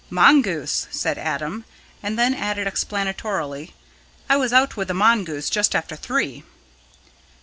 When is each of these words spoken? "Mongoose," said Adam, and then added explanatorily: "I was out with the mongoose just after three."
"Mongoose," 0.09 0.87
said 0.89 1.19
Adam, 1.19 1.63
and 2.01 2.17
then 2.17 2.33
added 2.33 2.65
explanatorily: 2.65 3.75
"I 4.27 4.35
was 4.35 4.51
out 4.51 4.75
with 4.75 4.87
the 4.87 4.95
mongoose 4.95 5.47
just 5.51 5.75
after 5.75 5.95
three." 5.95 6.43